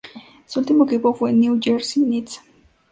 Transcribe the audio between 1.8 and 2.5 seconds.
Nets.